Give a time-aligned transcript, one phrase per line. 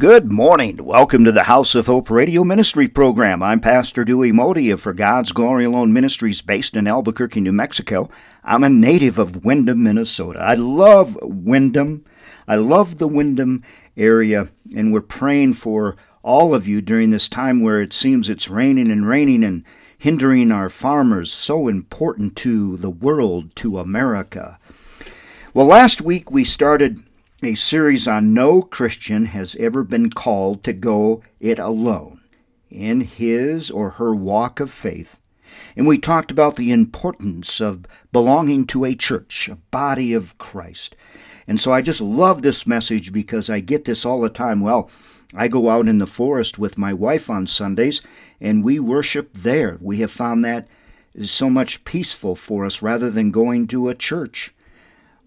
[0.00, 0.82] Good morning.
[0.82, 3.42] Welcome to the House of Hope Radio Ministry Program.
[3.42, 8.08] I'm Pastor Dewey Modi of For God's Glory Alone Ministries based in Albuquerque, New Mexico.
[8.42, 10.38] I'm a native of Windom, Minnesota.
[10.38, 12.06] I love Windom.
[12.48, 13.62] I love the Windom
[13.94, 18.48] area, and we're praying for all of you during this time where it seems it's
[18.48, 19.64] raining and raining and
[19.98, 24.58] hindering our farmers, so important to the world, to America.
[25.52, 27.02] Well, last week we started
[27.42, 32.20] a series on no Christian has ever been called to go it alone
[32.70, 35.18] in his or her walk of faith.
[35.76, 40.94] And we talked about the importance of belonging to a church, a body of Christ.
[41.46, 44.60] And so I just love this message because I get this all the time.
[44.60, 44.90] Well,
[45.34, 48.02] I go out in the forest with my wife on Sundays
[48.40, 49.78] and we worship there.
[49.80, 50.68] We have found that
[51.14, 54.54] is so much peaceful for us rather than going to a church.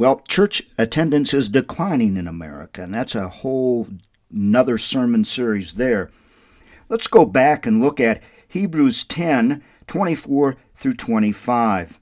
[0.00, 3.86] Well, church attendance is declining in America, and that's a whole
[4.32, 6.10] another sermon series there.
[6.88, 12.00] Let's go back and look at Hebrews 10 24 through 25.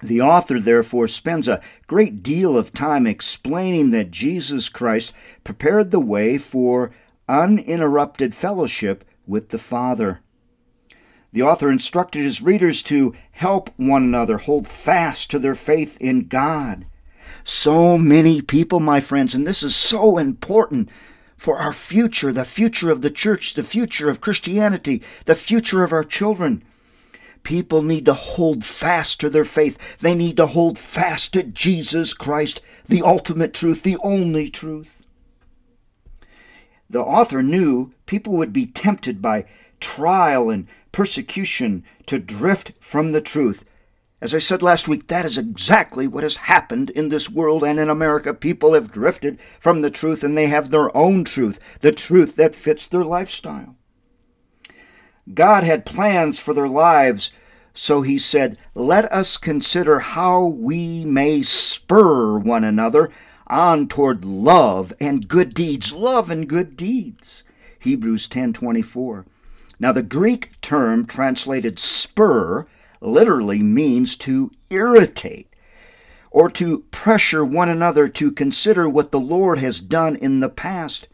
[0.00, 5.98] The author, therefore, spends a great deal of time explaining that Jesus Christ prepared the
[5.98, 6.92] way for
[7.28, 10.20] uninterrupted fellowship with the Father.
[11.32, 16.28] The author instructed his readers to help one another hold fast to their faith in
[16.28, 16.86] God
[17.44, 20.88] so many people, my friends, and this is so important
[21.36, 25.92] for our future, the future of the church, the future of Christianity, the future of
[25.92, 26.64] our children.
[27.44, 29.78] People need to hold fast to their faith.
[29.98, 35.02] They need to hold fast to Jesus Christ, the ultimate truth, the only truth.
[36.90, 39.44] The author knew people would be tempted by
[39.78, 43.64] trial and persecution to drift from the truth.
[44.20, 47.78] As I said last week, that is exactly what has happened in this world and
[47.78, 48.34] in America.
[48.34, 52.54] People have drifted from the truth and they have their own truth, the truth that
[52.54, 53.76] fits their lifestyle.
[55.32, 57.30] God had plans for their lives,
[57.72, 63.10] so he said, Let us consider how we may spur one another
[63.46, 65.92] on toward love and good deeds.
[65.92, 67.44] Love and good deeds.
[67.78, 69.26] Hebrews 10:24.
[69.78, 72.66] Now the Greek term translated spur
[73.00, 75.48] literally means to irritate
[76.30, 81.08] or to pressure one another to consider what the Lord has done in the past.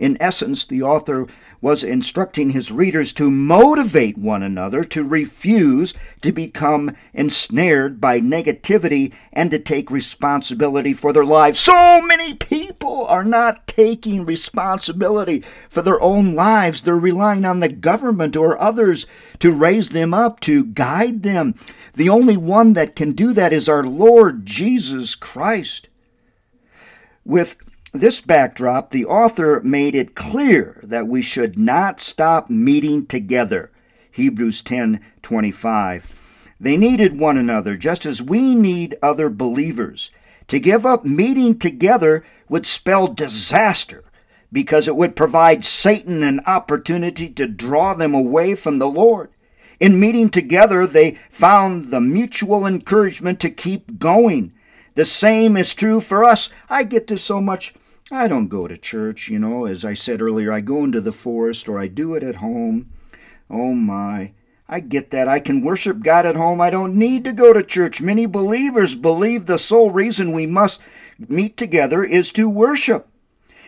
[0.00, 1.26] In essence, the author
[1.60, 9.12] was instructing his readers to motivate one another to refuse to become ensnared by negativity
[9.30, 11.60] and to take responsibility for their lives.
[11.60, 16.80] So many people are not taking responsibility for their own lives.
[16.80, 19.04] They're relying on the government or others
[19.40, 21.54] to raise them up, to guide them.
[21.92, 25.88] The only one that can do that is our Lord Jesus Christ.
[27.22, 27.56] With
[27.92, 33.70] this backdrop, the author made it clear that we should not stop meeting together.
[34.10, 36.06] Hebrews 10:25.
[36.60, 40.10] They needed one another just as we need other believers.
[40.48, 44.04] To give up meeting together would spell disaster
[44.52, 49.30] because it would provide Satan an opportunity to draw them away from the Lord.
[49.78, 54.52] In meeting together, they found the mutual encouragement to keep going.
[55.00, 56.50] The same is true for us.
[56.68, 57.72] I get this so much
[58.12, 61.10] I don't go to church, you know, as I said earlier, I go into the
[61.10, 62.92] forest or I do it at home.
[63.48, 64.32] Oh my.
[64.68, 65.26] I get that.
[65.26, 66.60] I can worship God at home.
[66.60, 68.02] I don't need to go to church.
[68.02, 70.82] Many believers believe the sole reason we must
[71.18, 73.08] meet together is to worship.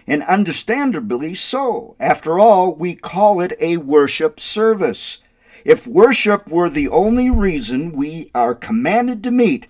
[0.07, 1.97] And understandably so.
[1.99, 5.21] After all, we call it a worship service.
[5.65, 9.67] If worship were the only reason we are commanded to meet,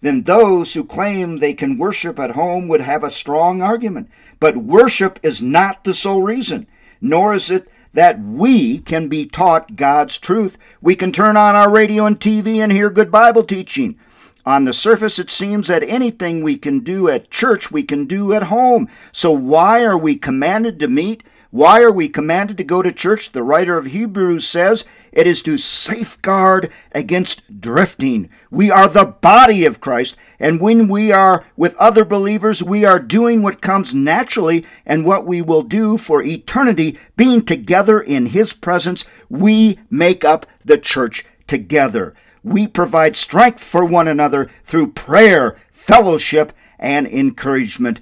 [0.00, 4.08] then those who claim they can worship at home would have a strong argument.
[4.40, 6.66] But worship is not the sole reason,
[7.00, 10.56] nor is it that we can be taught God's truth.
[10.80, 13.98] We can turn on our radio and TV and hear good Bible teaching.
[14.46, 18.32] On the surface, it seems that anything we can do at church, we can do
[18.32, 18.88] at home.
[19.12, 21.22] So, why are we commanded to meet?
[21.50, 23.32] Why are we commanded to go to church?
[23.32, 28.28] The writer of Hebrews says it is to safeguard against drifting.
[28.50, 32.98] We are the body of Christ, and when we are with other believers, we are
[32.98, 38.52] doing what comes naturally and what we will do for eternity, being together in His
[38.52, 39.06] presence.
[39.30, 42.14] We make up the church together.
[42.44, 48.00] We provide strength for one another through prayer, fellowship, and encouragement.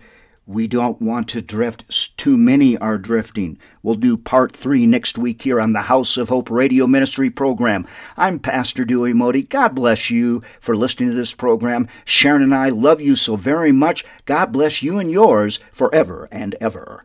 [0.49, 2.17] We don't want to drift.
[2.17, 3.59] Too many are drifting.
[3.83, 7.85] We'll do part three next week here on the House of Hope Radio Ministry program.
[8.17, 9.43] I'm Pastor Dewey Modi.
[9.43, 11.89] God bless you for listening to this program.
[12.05, 14.05] Sharon and I love you so very much.
[14.25, 17.05] God bless you and yours forever and ever.